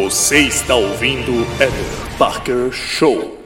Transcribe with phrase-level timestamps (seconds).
[0.00, 3.36] Você está ouvindo Eder Parker Show.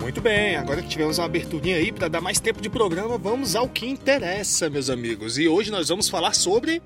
[0.00, 3.54] Muito bem, agora que tivemos uma aberturinha aí para dar mais tempo de programa, vamos
[3.54, 5.38] ao que interessa, meus amigos.
[5.38, 6.82] E hoje nós vamos falar sobre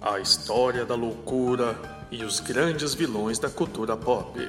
[0.00, 1.78] a história da loucura
[2.10, 4.40] e os grandes vilões da cultura pop.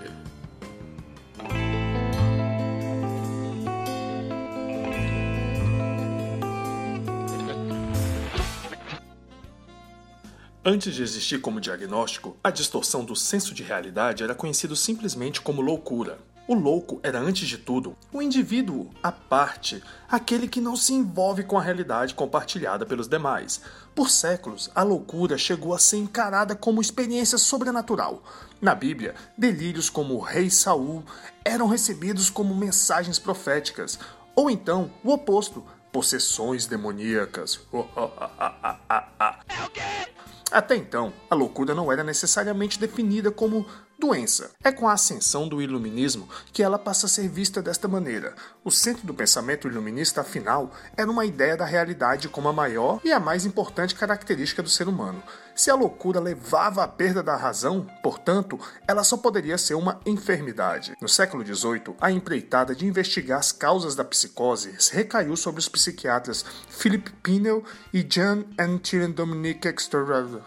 [10.63, 15.59] Antes de existir como diagnóstico, a distorção do senso de realidade era conhecido simplesmente como
[15.59, 16.19] loucura.
[16.47, 21.43] O louco era, antes de tudo, um indivíduo à parte, aquele que não se envolve
[21.43, 23.59] com a realidade compartilhada pelos demais.
[23.95, 28.21] Por séculos, a loucura chegou a ser encarada como experiência sobrenatural.
[28.61, 31.03] Na Bíblia, delírios como o rei Saul
[31.43, 33.97] eram recebidos como mensagens proféticas,
[34.35, 37.61] ou então o oposto, possessões demoníacas.
[40.51, 43.65] Até então, a loucura não era necessariamente definida como
[44.01, 44.49] doença.
[44.63, 48.33] É com a ascensão do iluminismo que ela passa a ser vista desta maneira.
[48.65, 53.11] O centro do pensamento iluminista, afinal, era uma ideia da realidade como a maior e
[53.11, 55.21] a mais importante característica do ser humano.
[55.55, 60.97] Se a loucura levava à perda da razão, portanto, ela só poderia ser uma enfermidade.
[60.99, 66.43] No século XVIII, a empreitada de investigar as causas da psicose recaiu sobre os psiquiatras
[66.69, 70.01] Philip Pinel e Jean Antiren Dominique Extra...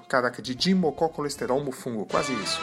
[0.08, 2.60] Caraca, de dimocó-colesterol mufungo, quase isso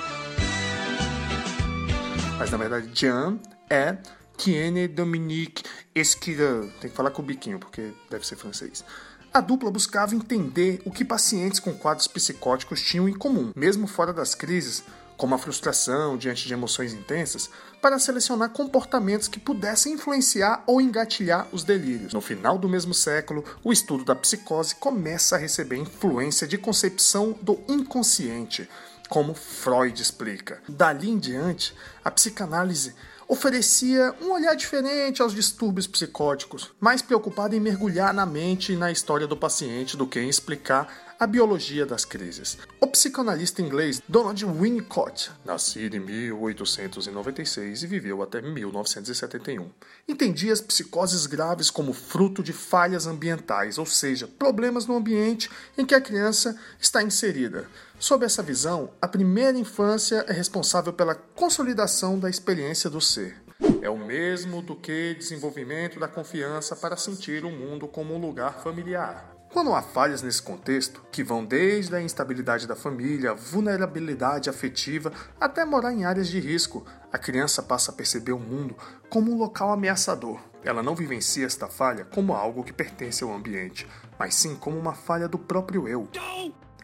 [2.42, 3.38] mas na verdade Jean
[3.70, 3.97] é
[4.36, 6.67] Tiene Dominique Esquira.
[6.81, 8.83] Tem que falar com o biquinho, porque deve ser francês.
[9.31, 14.11] A dupla buscava entender o que pacientes com quadros psicóticos tinham em comum, mesmo fora
[14.11, 14.83] das crises,
[15.16, 17.48] como a frustração diante de emoções intensas,
[17.80, 22.11] para selecionar comportamentos que pudessem influenciar ou engatilhar os delírios.
[22.11, 27.37] No final do mesmo século, o estudo da psicose começa a receber influência de concepção
[27.39, 28.67] do inconsciente,
[29.11, 30.61] como Freud explica.
[30.70, 32.95] Dali em diante, a psicanálise
[33.27, 38.89] oferecia um olhar diferente aos distúrbios psicóticos, mais preocupada em mergulhar na mente e na
[38.89, 42.58] história do paciente do que em explicar a biologia das crises.
[42.80, 49.70] O psicanalista inglês Donald Winnicott, nascido em 1896 e viveu até 1971,
[50.08, 55.86] entendia as psicoses graves como fruto de falhas ambientais, ou seja, problemas no ambiente em
[55.86, 57.70] que a criança está inserida.
[57.99, 63.39] Sob essa visão, a primeira infância é responsável pela consolidação da experiência do ser.
[63.80, 68.64] É o mesmo do que desenvolvimento da confiança para sentir o mundo como um lugar
[68.64, 69.39] familiar.
[69.54, 75.66] Quando há falhas nesse contexto, que vão desde a instabilidade da família, vulnerabilidade afetiva, até
[75.66, 78.78] morar em áreas de risco, a criança passa a perceber o mundo
[79.10, 80.40] como um local ameaçador.
[80.64, 83.86] Ela não vivencia esta falha como algo que pertence ao ambiente,
[84.17, 86.08] mas sim como uma falha do próprio eu.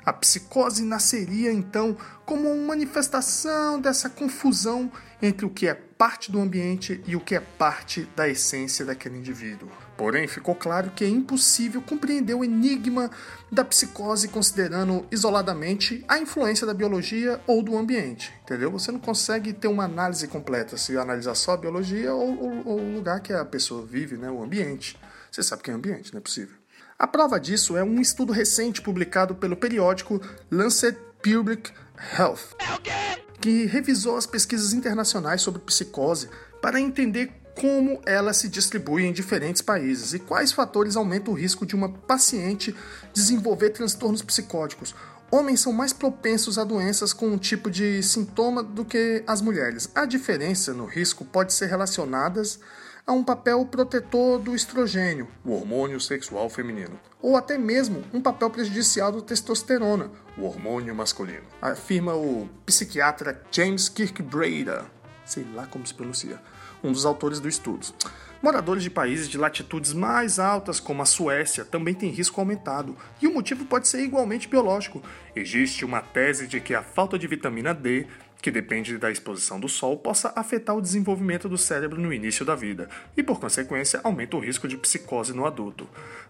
[0.05, 1.95] A psicose nasceria então
[2.25, 4.91] como uma manifestação dessa confusão
[5.21, 9.17] entre o que é parte do ambiente e o que é parte da essência daquele
[9.17, 9.69] indivíduo.
[9.97, 13.09] Porém, ficou claro que é impossível compreender o enigma
[13.51, 18.69] da psicose considerando isoladamente a influência da biologia ou do ambiente, entendeu?
[18.71, 22.79] Você não consegue ter uma análise completa se analisar só a biologia ou, ou, ou
[22.79, 24.29] o lugar que a pessoa vive, né?
[24.29, 24.97] o ambiente.
[25.31, 26.55] Você sabe que é ambiente, não é possível.
[26.99, 30.21] A prova disso é um estudo recente publicado pelo periódico
[30.51, 31.71] Lancet Public
[32.17, 32.55] Health,
[33.39, 36.29] que revisou as pesquisas internacionais sobre psicose
[36.61, 41.65] para entender como ela se distribui em diferentes países e quais fatores aumentam o risco
[41.65, 42.75] de uma paciente
[43.13, 44.93] desenvolver transtornos psicóticos.
[45.29, 49.89] Homens são mais propensos a doenças com um tipo de sintoma do que as mulheres.
[49.93, 52.41] A diferença no risco pode ser relacionada
[53.05, 58.49] a um papel protetor do estrogênio, o hormônio sexual feminino, ou até mesmo um papel
[58.49, 64.83] prejudicial da testosterona, o hormônio masculino, afirma o psiquiatra James Kirkbreder,
[65.25, 66.39] sei lá como se pronuncia
[66.83, 67.87] um dos autores do estudo.
[68.41, 73.27] Moradores de países de latitudes mais altas, como a Suécia, também têm risco aumentado, e
[73.27, 75.01] o motivo pode ser igualmente biológico.
[75.35, 78.05] Existe uma tese de que a falta de vitamina D
[78.41, 82.55] que depende da exposição do sol, possa afetar o desenvolvimento do cérebro no início da
[82.55, 85.89] vida e, por consequência, aumenta o risco de psicose no adulto.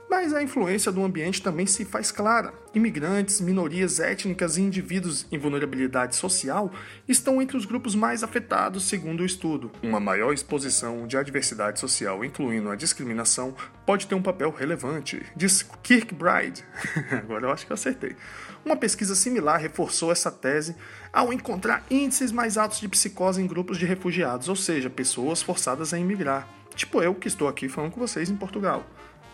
[0.09, 2.53] Mas a influência do ambiente também se faz clara.
[2.73, 6.71] Imigrantes, minorias étnicas e indivíduos em vulnerabilidade social
[7.07, 9.69] estão entre os grupos mais afetados, segundo o estudo.
[9.83, 13.53] Uma maior exposição de adversidade social, incluindo a discriminação,
[13.85, 16.63] pode ter um papel relevante, diz Kirkbride.
[17.11, 18.15] Agora eu acho que eu acertei.
[18.63, 20.75] Uma pesquisa similar reforçou essa tese
[21.11, 25.93] ao encontrar índices mais altos de psicose em grupos de refugiados, ou seja, pessoas forçadas
[25.93, 28.85] a emigrar, tipo eu que estou aqui falando com vocês em Portugal.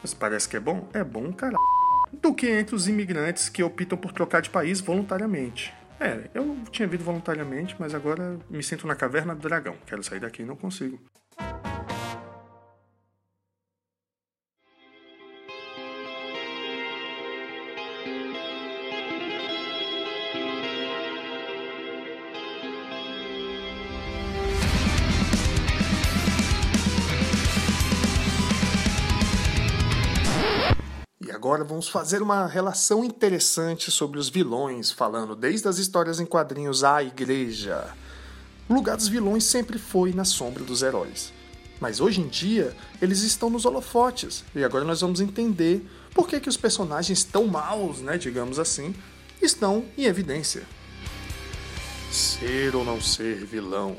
[0.04, 0.90] Mas parece que é bom?
[0.94, 1.58] É bom, caralho.
[2.12, 5.74] Do que entre os imigrantes que optam por trocar de país voluntariamente.
[5.98, 9.78] É, eu tinha vindo voluntariamente, mas agora me sinto na caverna do dragão.
[9.86, 11.00] Quero sair daqui e não consigo.
[31.54, 36.84] Agora vamos fazer uma relação interessante sobre os vilões, falando desde as histórias em quadrinhos
[36.84, 37.94] à igreja.
[38.68, 41.32] O lugar dos vilões sempre foi na sombra dos heróis.
[41.80, 46.40] Mas hoje em dia, eles estão nos holofotes, e agora nós vamos entender por que,
[46.40, 48.96] que os personagens tão maus, né, digamos assim,
[49.40, 50.64] estão em evidência.
[52.12, 53.96] Ser ou não ser vilão?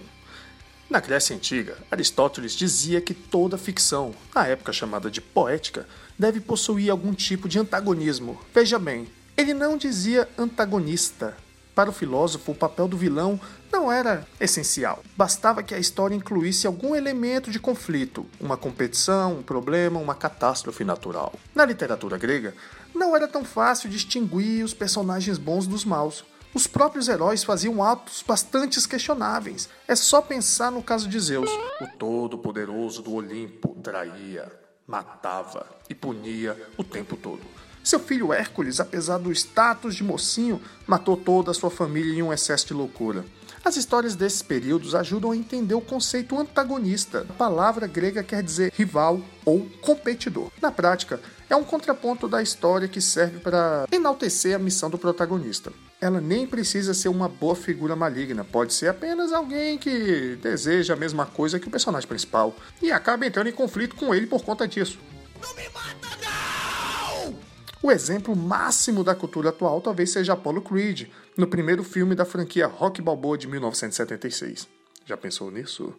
[0.90, 5.86] Na Grécia Antiga, Aristóteles dizia que toda ficção, na época chamada de poética,
[6.18, 8.40] deve possuir algum tipo de antagonismo.
[8.52, 9.06] Veja bem,
[9.36, 11.36] ele não dizia antagonista.
[11.74, 13.40] Para o filósofo, o papel do vilão
[13.72, 15.02] não era essencial.
[15.16, 20.84] Bastava que a história incluísse algum elemento de conflito, uma competição, um problema, uma catástrofe
[20.84, 21.32] natural.
[21.52, 22.54] Na literatura grega,
[22.94, 26.24] não era tão fácil distinguir os personagens bons dos maus.
[26.54, 29.68] Os próprios heróis faziam atos bastante questionáveis.
[29.88, 31.50] É só pensar no caso de Zeus.
[31.80, 37.42] O todo-poderoso do Olimpo traía matava e punia o tempo todo.
[37.82, 42.32] Seu filho Hércules, apesar do status de mocinho, matou toda a sua família em um
[42.32, 43.24] excesso de loucura.
[43.62, 47.26] As histórias desses períodos ajudam a entender o conceito antagonista.
[47.28, 50.50] A palavra grega quer dizer rival ou competidor.
[50.60, 55.72] Na prática, é um contraponto da história que serve para enaltecer a missão do protagonista.
[56.04, 60.96] Ela nem precisa ser uma boa figura maligna, pode ser apenas alguém que deseja a
[60.98, 64.68] mesma coisa que o personagem principal e acaba entrando em conflito com ele por conta
[64.68, 64.98] disso.
[65.40, 67.34] Não me mata, não!
[67.82, 71.08] O exemplo máximo da cultura atual talvez seja Apollo Creed,
[71.38, 74.68] no primeiro filme da franquia Rock Balboa de 1976.
[75.06, 75.94] Já pensou nisso?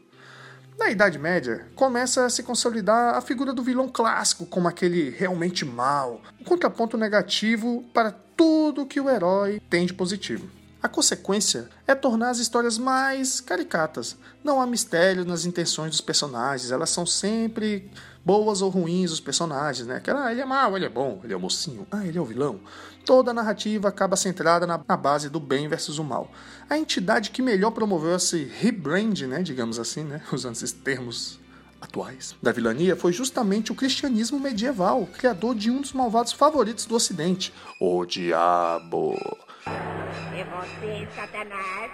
[0.77, 5.65] Na Idade Média, começa a se consolidar a figura do vilão clássico como aquele realmente
[5.65, 10.49] mal, um contraponto negativo para tudo que o herói tem de positivo.
[10.85, 14.15] A consequência é tornar as histórias mais caricatas.
[14.43, 17.89] Não há mistério nas intenções dos personagens, elas são sempre
[18.23, 19.95] boas ou ruins os personagens, né?
[19.95, 22.21] Aquela, ah, ele é mau, ele é bom, ele é o mocinho, ah, ele é
[22.21, 22.59] o vilão.
[23.03, 26.31] Toda a narrativa acaba centrada na, na base do bem versus o mal.
[26.69, 31.39] A entidade que melhor promoveu esse rebrand, né, digamos assim, né, usando esses termos
[31.79, 36.95] atuais da vilania foi justamente o cristianismo medieval, criador de um dos malvados favoritos do
[36.95, 39.15] Ocidente, o Diabo.
[39.65, 41.91] É você, Satanás?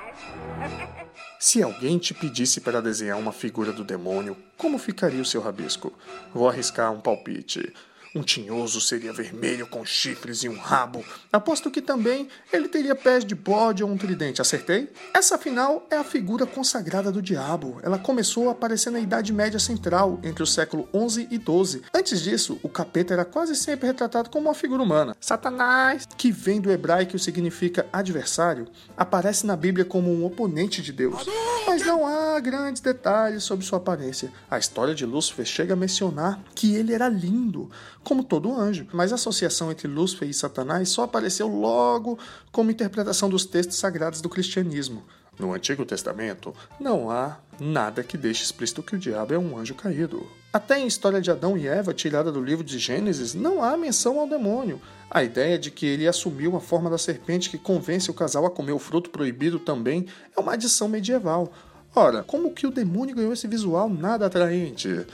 [1.40, 5.92] Se alguém te pedisse para desenhar uma figura do demônio, como ficaria o seu rabisco?
[6.34, 7.74] Vou arriscar um palpite.
[8.14, 11.02] Um tinhoso seria vermelho com chifres e um rabo.
[11.32, 14.92] Aposto que também ele teria pés de bode ou um tridente, acertei?
[15.14, 17.80] Essa afinal é a figura consagrada do diabo.
[17.82, 21.84] Ela começou a aparecer na Idade Média Central, entre o século 11 e 12.
[21.94, 25.16] Antes disso, o capeta era quase sempre retratado como uma figura humana.
[25.22, 28.68] Satanás, que vem do hebraico e significa adversário,
[28.98, 31.26] aparece na Bíblia como um oponente de Deus.
[31.66, 34.34] Mas não há grandes detalhes sobre sua aparência.
[34.50, 37.70] A história de Lúcifer chega a mencionar que ele era lindo,
[38.04, 38.88] como todo anjo.
[38.92, 42.18] Mas a associação entre Lúcifer e Satanás só apareceu logo
[42.52, 45.04] como interpretação dos textos sagrados do cristianismo.
[45.40, 49.74] No Antigo Testamento, não há nada que deixe explícito que o diabo é um anjo
[49.74, 50.28] caído.
[50.54, 54.20] Até em História de Adão e Eva, tirada do livro de Gênesis, não há menção
[54.20, 54.82] ao demônio.
[55.10, 58.52] A ideia de que ele assumiu a forma da serpente que convence o casal a
[58.52, 61.52] comer o fruto proibido também é uma adição medieval.
[61.96, 65.06] Ora, como que o demônio ganhou esse visual nada atraente?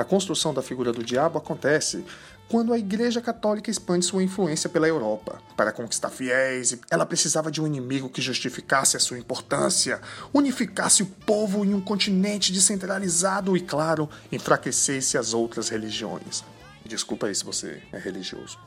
[0.00, 2.02] A construção da figura do diabo acontece
[2.48, 5.42] quando a Igreja Católica expande sua influência pela Europa.
[5.54, 10.00] Para conquistar fiéis, ela precisava de um inimigo que justificasse a sua importância,
[10.32, 16.42] unificasse o povo em um continente descentralizado e, claro, enfraquecesse as outras religiões.
[16.82, 18.58] Desculpa aí se você é religioso.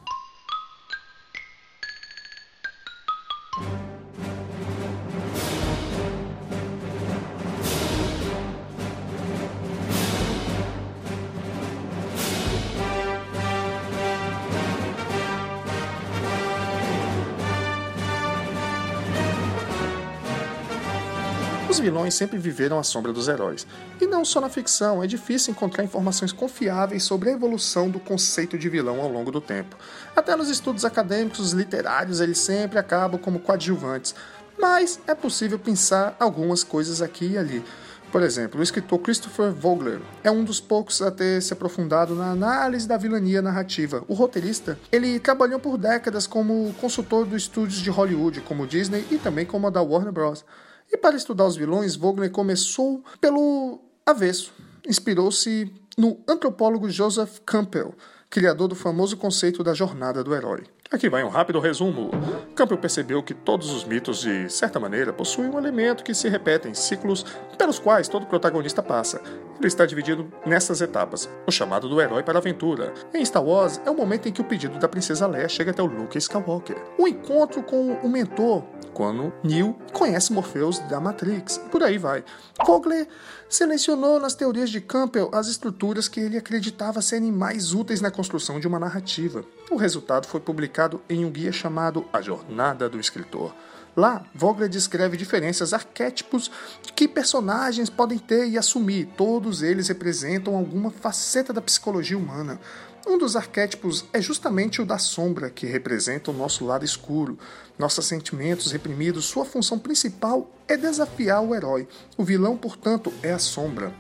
[21.74, 23.66] Os vilões sempre viveram à sombra dos heróis.
[24.00, 28.60] E não só na ficção, é difícil encontrar informações confiáveis sobre a evolução do conceito
[28.60, 29.76] de vilão ao longo do tempo.
[30.16, 34.14] Até nos estudos acadêmicos literários eles sempre acabam como coadjuvantes,
[34.56, 37.66] mas é possível pensar algumas coisas aqui e ali.
[38.12, 42.30] Por exemplo, o escritor Christopher Vogler é um dos poucos a ter se aprofundado na
[42.30, 44.04] análise da vilania narrativa.
[44.08, 49.18] O roteirista, ele trabalhou por décadas como consultor dos estúdios de Hollywood, como Disney e
[49.18, 50.46] também como a da Warner Bros.
[50.94, 54.54] E para estudar os vilões, Vogler começou pelo avesso.
[54.88, 57.96] Inspirou-se no antropólogo Joseph Campbell,
[58.30, 60.64] criador do famoso conceito da jornada do herói.
[60.94, 62.12] Aqui vai um rápido resumo.
[62.56, 66.68] Campbell percebeu que todos os mitos, de certa maneira, possuem um elemento que se repete
[66.68, 67.26] em ciclos
[67.58, 69.20] pelos quais todo protagonista passa.
[69.58, 72.94] Ele está dividido nessas etapas, o chamado do herói para a aventura.
[73.12, 75.82] Em Star Wars, é o momento em que o pedido da princesa Leia chega até
[75.82, 76.78] o Luke Skywalker.
[77.00, 81.58] O encontro com o mentor, quando Neo conhece Morpheus da Matrix.
[81.72, 82.24] Por aí vai.
[82.66, 83.08] Vogler
[83.50, 88.60] selecionou nas teorias de Campbell as estruturas que ele acreditava serem mais úteis na construção
[88.60, 89.44] de uma narrativa.
[89.72, 93.54] O resultado foi publicado em um guia chamado A Jornada do Escritor.
[93.96, 96.50] Lá, Vogler descreve diferenças arquétipos
[96.96, 99.08] que personagens podem ter e assumir.
[99.16, 102.60] Todos eles representam alguma faceta da psicologia humana.
[103.06, 107.38] Um dos arquétipos é justamente o da sombra, que representa o nosso lado escuro,
[107.78, 109.26] nossos sentimentos reprimidos.
[109.26, 111.88] Sua função principal é desafiar o herói.
[112.18, 113.94] O vilão, portanto, é a sombra.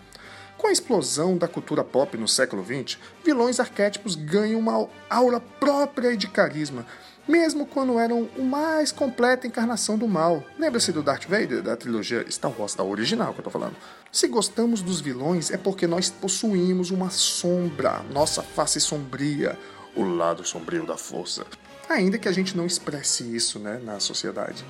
[0.63, 6.13] Com a explosão da cultura pop no século XX, vilões arquétipos ganham uma aura própria
[6.13, 6.86] e de carisma,
[7.27, 10.41] mesmo quando eram o mais completa encarnação do mal.
[10.58, 13.75] Lembra-se do Darth Vader, da trilogia Star Wars, da original que eu tô falando.
[14.10, 19.60] Se gostamos dos vilões é porque nós possuímos uma sombra, nossa face sombria,
[19.98, 21.46] o lado sombrio da força.
[21.89, 24.63] Ainda que a gente não expresse isso né, na sociedade.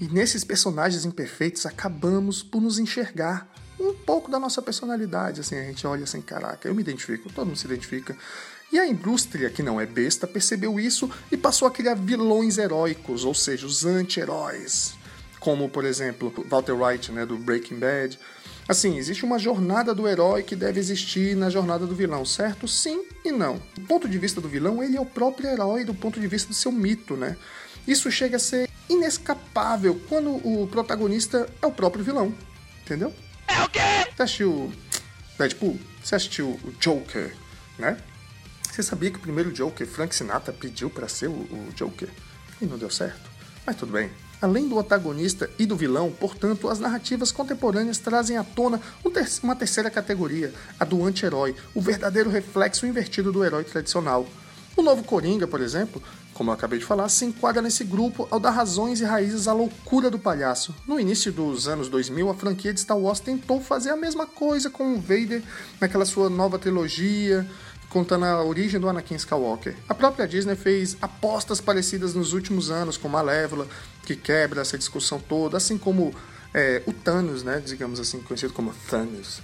[0.00, 5.40] E nesses personagens imperfeitos acabamos por nos enxergar um pouco da nossa personalidade.
[5.40, 8.16] Assim, a gente olha assim, caraca, eu me identifico, todo mundo se identifica.
[8.72, 13.24] E a indústria, que não é besta, percebeu isso e passou a criar vilões heróicos,
[13.24, 14.94] ou seja, os anti-heróis.
[15.38, 18.18] Como, por exemplo, Walter White, né, do Breaking Bad.
[18.66, 22.66] Assim, existe uma jornada do herói que deve existir na jornada do vilão, certo?
[22.66, 23.60] Sim e não.
[23.74, 26.48] Do ponto de vista do vilão, ele é o próprio herói do ponto de vista
[26.48, 27.36] do seu mito, né?
[27.86, 32.34] Isso chega a ser inescapável quando o protagonista é o próprio vilão,
[32.82, 33.12] entendeu?
[33.48, 33.80] É o quê?
[34.16, 34.72] Você assistiu
[35.38, 35.78] Deadpool?
[36.02, 37.34] Você assistiu o Joker,
[37.78, 37.96] né?
[38.70, 42.08] Você sabia que o primeiro Joker, Frank Sinatra, pediu para ser o, o Joker
[42.60, 43.30] e não deu certo?
[43.64, 44.10] Mas tudo bem.
[44.42, 48.80] Além do antagonista e do vilão, portanto, as narrativas contemporâneas trazem à tona
[49.42, 54.26] uma terceira categoria, a do anti-herói, o verdadeiro reflexo invertido do herói tradicional.
[54.76, 56.02] O novo Coringa, por exemplo,
[56.34, 59.52] como eu acabei de falar, se enquadra nesse grupo ao dar razões e raízes à
[59.52, 60.74] loucura do palhaço.
[60.86, 64.68] No início dos anos 2000, a franquia de Star Wars tentou fazer a mesma coisa
[64.68, 65.42] com o Vader
[65.80, 67.48] naquela sua nova trilogia,
[67.88, 69.76] contando a origem do Anakin Skywalker.
[69.88, 73.68] A própria Disney fez apostas parecidas nos últimos anos, com Malévola,
[74.04, 76.12] que quebra essa discussão toda, assim como
[76.52, 79.40] é, o Thanos, né, digamos assim, conhecido como Thanos,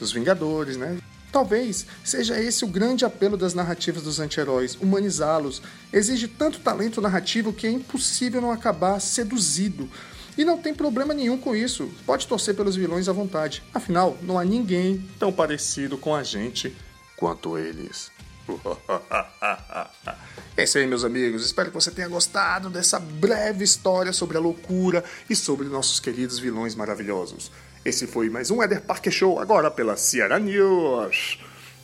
[0.00, 0.96] dos Vingadores, né?
[1.30, 5.62] Talvez seja esse o grande apelo das narrativas dos anti-heróis, humanizá-los.
[5.92, 9.88] Exige tanto talento narrativo que é impossível não acabar seduzido.
[10.36, 13.62] E não tem problema nenhum com isso, pode torcer pelos vilões à vontade.
[13.74, 16.74] Afinal, não há ninguém tão parecido com a gente
[17.16, 18.10] quanto eles.
[20.56, 21.46] É isso aí, meus amigos.
[21.46, 26.40] Espero que você tenha gostado dessa breve história sobre a loucura e sobre nossos queridos
[26.40, 27.52] vilões maravilhosos.
[27.84, 31.38] Esse foi mais um Eder Parker Show, agora pela Ceará News.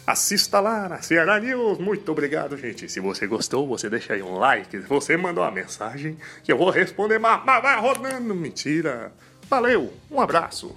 [0.07, 1.79] Assista lá na Ceará News.
[1.79, 2.89] Muito obrigado, gente.
[2.91, 4.77] Se você gostou, você deixa aí um like.
[4.81, 8.35] Você mandou uma mensagem que eu vou responder, mas vai rodando.
[8.35, 9.13] Mentira.
[9.49, 10.77] Valeu, um abraço.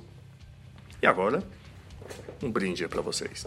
[1.01, 1.43] E agora,
[2.41, 3.45] um brinde para vocês.